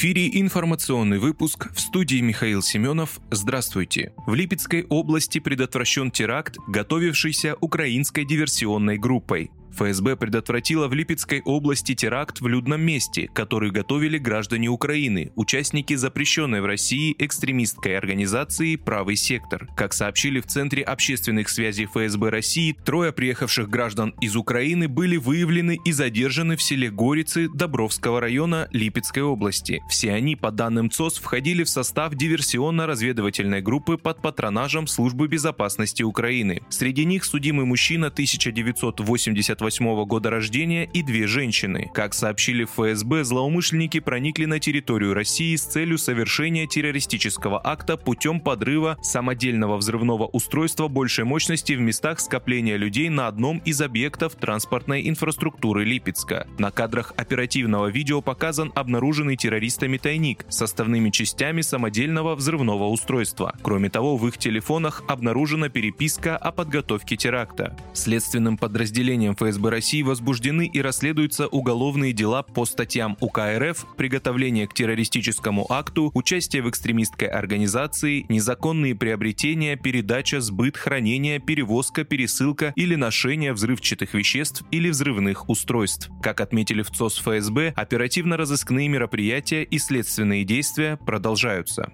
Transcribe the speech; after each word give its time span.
Эфире 0.00 0.30
информационный 0.40 1.18
выпуск 1.18 1.70
в 1.74 1.78
студии 1.78 2.22
Михаил 2.22 2.62
Семенов. 2.62 3.20
Здравствуйте. 3.30 4.14
В 4.26 4.32
Липецкой 4.32 4.86
области 4.88 5.40
предотвращен 5.40 6.10
теракт, 6.10 6.56
готовившийся 6.68 7.54
украинской 7.60 8.24
диверсионной 8.24 8.96
группой. 8.96 9.50
ФСБ 9.72 10.16
предотвратила 10.16 10.88
в 10.88 10.94
Липецкой 10.94 11.42
области 11.44 11.94
теракт 11.94 12.40
в 12.40 12.46
людном 12.46 12.80
месте, 12.80 13.28
который 13.32 13.70
готовили 13.70 14.18
граждане 14.18 14.68
Украины, 14.68 15.32
участники 15.36 15.94
запрещенной 15.94 16.60
в 16.60 16.66
России 16.66 17.14
экстремистской 17.18 17.96
организации 17.96 18.76
«Правый 18.76 19.16
сектор». 19.16 19.68
Как 19.76 19.92
сообщили 19.92 20.40
в 20.40 20.46
Центре 20.46 20.82
общественных 20.82 21.48
связей 21.48 21.86
ФСБ 21.86 22.30
России, 22.30 22.76
трое 22.84 23.12
приехавших 23.12 23.68
граждан 23.68 24.14
из 24.20 24.36
Украины 24.36 24.88
были 24.88 25.16
выявлены 25.16 25.78
и 25.84 25.92
задержаны 25.92 26.56
в 26.56 26.62
селе 26.62 26.90
Горицы 26.90 27.48
Добровского 27.48 28.20
района 28.20 28.68
Липецкой 28.72 29.22
области. 29.22 29.82
Все 29.88 30.12
они, 30.12 30.36
по 30.36 30.50
данным 30.50 30.90
ЦОС, 30.90 31.18
входили 31.18 31.64
в 31.64 31.68
состав 31.68 32.14
диверсионно-разведывательной 32.14 33.62
группы 33.62 33.96
под 33.96 34.22
патронажем 34.22 34.86
Службы 34.86 35.28
безопасности 35.28 36.02
Украины. 36.02 36.62
Среди 36.68 37.04
них 37.04 37.24
судимый 37.24 37.66
мужчина 37.66 38.08
1980 38.08 39.59
1958 39.60 40.04
года 40.06 40.30
рождения 40.30 40.84
и 40.84 41.02
две 41.02 41.26
женщины. 41.26 41.90
Как 41.92 42.14
сообщили 42.14 42.64
ФСБ, 42.64 43.24
злоумышленники 43.24 44.00
проникли 44.00 44.46
на 44.46 44.58
территорию 44.58 45.14
России 45.14 45.54
с 45.54 45.64
целью 45.64 45.98
совершения 45.98 46.66
террористического 46.66 47.60
акта 47.62 47.96
путем 47.96 48.40
подрыва 48.40 48.96
самодельного 49.02 49.76
взрывного 49.76 50.26
устройства 50.26 50.88
большей 50.88 51.24
мощности 51.24 51.74
в 51.74 51.80
местах 51.80 52.20
скопления 52.20 52.76
людей 52.76 53.08
на 53.08 53.28
одном 53.28 53.58
из 53.58 53.80
объектов 53.82 54.34
транспортной 54.34 55.08
инфраструктуры 55.08 55.84
Липецка. 55.84 56.46
На 56.58 56.70
кадрах 56.70 57.12
оперативного 57.16 57.88
видео 57.88 58.22
показан 58.22 58.72
обнаруженный 58.74 59.36
террористами 59.36 59.98
тайник 59.98 60.46
с 60.48 60.56
составными 60.56 61.10
частями 61.10 61.60
самодельного 61.60 62.34
взрывного 62.34 62.88
устройства. 62.88 63.54
Кроме 63.62 63.90
того, 63.90 64.16
в 64.16 64.26
их 64.26 64.38
телефонах 64.38 65.02
обнаружена 65.08 65.68
переписка 65.68 66.36
о 66.36 66.52
подготовке 66.52 67.16
теракта. 67.16 67.76
Следственным 67.92 68.56
подразделением 68.56 69.34
ФСБ 69.34 69.49
ФСБ 69.50 69.70
России 69.70 70.02
возбуждены 70.02 70.66
и 70.72 70.80
расследуются 70.80 71.46
уголовные 71.48 72.12
дела 72.12 72.42
по 72.42 72.64
статьям 72.64 73.16
УК 73.20 73.40
РФ 73.58 73.84
«Приготовление 73.96 74.66
к 74.68 74.74
террористическому 74.74 75.66
акту», 75.70 76.10
«Участие 76.14 76.62
в 76.62 76.70
экстремистской 76.70 77.28
организации», 77.28 78.26
«Незаконные 78.28 78.94
приобретения», 78.94 79.76
«Передача», 79.76 80.40
«Сбыт», 80.40 80.76
«Хранение», 80.76 81.40
«Перевозка», 81.40 82.04
«Пересылка» 82.04 82.72
или 82.76 82.94
«Ношение 82.94 83.52
взрывчатых 83.52 84.14
веществ» 84.14 84.62
или 84.70 84.88
взрывных 84.90 85.48
устройств. 85.48 86.10
Как 86.22 86.40
отметили 86.40 86.82
в 86.82 86.90
ЦОС 86.90 87.18
ФСБ, 87.18 87.72
оперативно-розыскные 87.74 88.88
мероприятия 88.88 89.64
и 89.64 89.78
следственные 89.78 90.44
действия 90.44 90.96
продолжаются. 91.04 91.92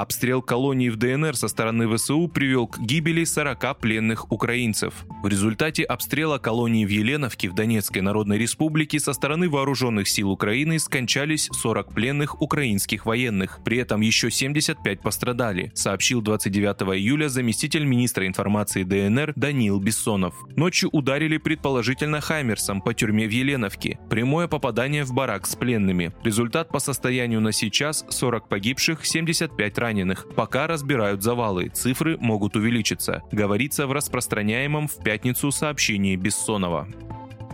Обстрел 0.00 0.40
колонии 0.40 0.88
в 0.88 0.96
ДНР 0.96 1.36
со 1.36 1.46
стороны 1.46 1.86
ВСУ 1.94 2.26
привел 2.26 2.66
к 2.66 2.78
гибели 2.80 3.22
40 3.24 3.78
пленных 3.78 4.32
украинцев. 4.32 4.94
В 5.22 5.28
результате 5.28 5.82
обстрела 5.82 6.38
колонии 6.38 6.86
в 6.86 6.88
Еленовке 6.88 7.50
в 7.50 7.54
Донецкой 7.54 8.00
Народной 8.00 8.38
Республике 8.38 8.98
со 8.98 9.12
стороны 9.12 9.50
вооруженных 9.50 10.08
сил 10.08 10.30
Украины 10.30 10.78
скончались 10.78 11.50
40 11.52 11.92
пленных 11.92 12.40
украинских 12.40 13.04
военных. 13.04 13.60
При 13.62 13.76
этом 13.76 14.00
еще 14.00 14.30
75 14.30 15.02
пострадали, 15.02 15.70
сообщил 15.74 16.22
29 16.22 16.96
июля 16.96 17.28
заместитель 17.28 17.84
министра 17.84 18.26
информации 18.26 18.84
ДНР 18.84 19.34
Даниил 19.36 19.80
Бессонов. 19.80 20.34
Ночью 20.56 20.88
ударили 20.94 21.36
предположительно 21.36 22.22
Хаймерсом 22.22 22.80
по 22.80 22.94
тюрьме 22.94 23.26
в 23.26 23.30
Еленовке. 23.32 23.98
Прямое 24.08 24.48
попадание 24.48 25.04
в 25.04 25.12
барак 25.12 25.46
с 25.46 25.54
пленными. 25.56 26.14
Результат 26.24 26.70
по 26.70 26.78
состоянию 26.78 27.42
на 27.42 27.52
сейчас 27.52 28.06
40 28.08 28.48
погибших, 28.48 29.04
75 29.04 29.76
раненых. 29.76 29.89
Пока 30.36 30.66
разбирают 30.66 31.22
завалы, 31.22 31.68
цифры 31.68 32.16
могут 32.18 32.56
увеличиться, 32.56 33.22
говорится 33.32 33.86
в 33.86 33.92
распространяемом 33.92 34.88
в 34.88 35.02
пятницу 35.02 35.50
сообщении 35.50 36.16
Бессонова. 36.16 36.88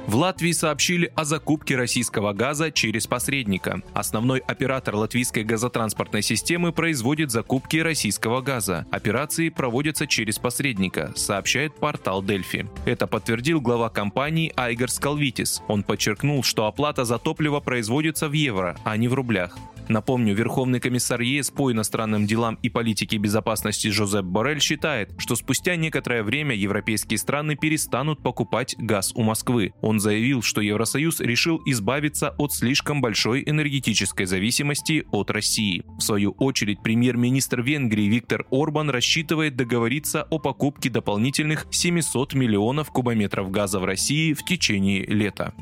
В 0.06 0.14
Латвии 0.14 0.52
сообщили 0.52 1.10
о 1.16 1.24
закупке 1.24 1.74
российского 1.74 2.32
газа 2.32 2.70
через 2.70 3.08
посредника. 3.08 3.82
Основной 3.92 4.38
оператор 4.38 4.94
латвийской 4.94 5.42
газотранспортной 5.42 6.22
системы 6.22 6.70
производит 6.70 7.32
закупки 7.32 7.78
российского 7.78 8.40
газа. 8.40 8.86
Операции 8.92 9.48
проводятся 9.48 10.06
через 10.06 10.38
посредника, 10.38 11.12
сообщает 11.16 11.74
портал 11.74 12.22
Дельфи. 12.22 12.68
Это 12.84 13.08
подтвердил 13.08 13.60
глава 13.60 13.88
компании 13.88 14.52
Айгер 14.56 14.92
Скалвитис. 14.92 15.60
Он 15.66 15.82
подчеркнул, 15.82 16.44
что 16.44 16.66
оплата 16.66 17.04
за 17.04 17.18
топливо 17.18 17.58
производится 17.58 18.28
в 18.28 18.32
евро, 18.32 18.76
а 18.84 18.96
не 18.96 19.08
в 19.08 19.14
рублях. 19.14 19.58
Напомню, 19.88 20.34
Верховный 20.34 20.80
комиссар 20.80 21.20
ЕС 21.20 21.50
по 21.50 21.70
иностранным 21.70 22.26
делам 22.26 22.58
и 22.62 22.68
политике 22.68 23.18
безопасности 23.18 23.88
Жозеп 23.88 24.24
Борель 24.24 24.60
считает, 24.60 25.14
что 25.18 25.36
спустя 25.36 25.76
некоторое 25.76 26.24
время 26.24 26.56
европейские 26.56 27.18
страны 27.18 27.56
перестанут 27.56 28.20
покупать 28.22 28.74
газ 28.78 29.12
у 29.14 29.22
Москвы. 29.22 29.74
Он 29.82 30.00
заявил, 30.00 30.42
что 30.42 30.60
Евросоюз 30.60 31.20
решил 31.20 31.60
избавиться 31.66 32.34
от 32.36 32.52
слишком 32.52 33.00
большой 33.00 33.44
энергетической 33.46 34.26
зависимости 34.26 35.04
от 35.12 35.30
России. 35.30 35.84
В 35.98 36.00
свою 36.00 36.32
очередь, 36.32 36.82
премьер-министр 36.82 37.62
Венгрии 37.62 38.06
Виктор 38.06 38.44
Орбан 38.50 38.90
рассчитывает 38.90 39.56
договориться 39.56 40.24
о 40.24 40.38
покупке 40.40 40.90
дополнительных 40.90 41.66
700 41.70 42.34
миллионов 42.34 42.90
кубометров 42.90 43.50
газа 43.50 43.78
в 43.78 43.84
России 43.84 44.32
в 44.32 44.44
течение 44.44 45.06
лета. 45.06 45.54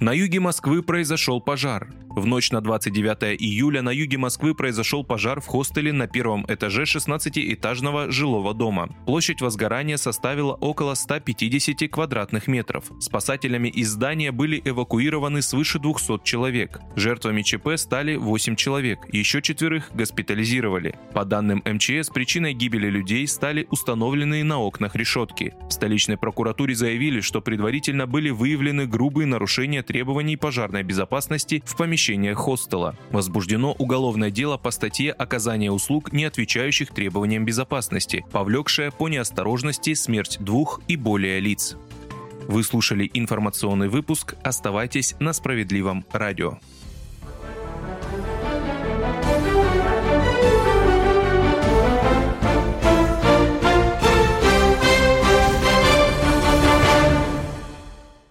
На 0.00 0.12
юге 0.12 0.38
Москвы 0.38 0.84
произошел 0.84 1.40
пожар. 1.40 1.88
В 2.18 2.26
ночь 2.26 2.50
на 2.50 2.60
29 2.60 3.40
июля 3.40 3.80
на 3.80 3.90
юге 3.90 4.18
Москвы 4.18 4.52
произошел 4.52 5.04
пожар 5.04 5.40
в 5.40 5.46
хостеле 5.46 5.92
на 5.92 6.08
первом 6.08 6.44
этаже 6.48 6.82
16-этажного 6.82 8.10
жилого 8.10 8.54
дома. 8.54 8.88
Площадь 9.06 9.40
возгорания 9.40 9.96
составила 9.96 10.54
около 10.54 10.94
150 10.94 11.88
квадратных 11.88 12.48
метров. 12.48 12.86
Спасателями 12.98 13.68
из 13.68 13.90
здания 13.90 14.32
были 14.32 14.60
эвакуированы 14.64 15.42
свыше 15.42 15.78
200 15.78 16.24
человек. 16.24 16.80
Жертвами 16.96 17.42
ЧП 17.42 17.76
стали 17.76 18.16
8 18.16 18.56
человек, 18.56 18.98
еще 19.12 19.40
четверых 19.40 19.92
госпитализировали. 19.94 20.96
По 21.14 21.24
данным 21.24 21.62
МЧС, 21.64 22.10
причиной 22.12 22.52
гибели 22.52 22.90
людей 22.90 23.28
стали 23.28 23.68
установленные 23.70 24.42
на 24.42 24.58
окнах 24.58 24.96
решетки. 24.96 25.54
В 25.68 25.72
столичной 25.72 26.16
прокуратуре 26.16 26.74
заявили, 26.74 27.20
что 27.20 27.40
предварительно 27.40 28.08
были 28.08 28.30
выявлены 28.30 28.86
грубые 28.86 29.26
нарушения 29.26 29.84
требований 29.84 30.36
пожарной 30.36 30.82
безопасности 30.82 31.62
в 31.64 31.76
помещении 31.76 32.07
помещения 32.08 32.34
хостела. 32.34 32.96
Возбуждено 33.10 33.72
уголовное 33.72 34.30
дело 34.30 34.56
по 34.56 34.70
статье 34.70 35.12
оказания 35.12 35.70
услуг, 35.70 36.12
не 36.12 36.24
отвечающих 36.24 36.94
требованиям 36.94 37.44
безопасности, 37.44 38.24
повлекшее 38.32 38.90
по 38.90 39.08
неосторожности 39.08 39.92
смерть 39.92 40.38
двух 40.40 40.80
и 40.88 40.96
более 40.96 41.38
лиц. 41.40 41.76
Вы 42.48 42.64
слушали 42.64 43.10
информационный 43.12 43.88
выпуск. 43.88 44.36
Оставайтесь 44.42 45.16
на 45.20 45.34
справедливом 45.34 46.06
радио. 46.10 46.58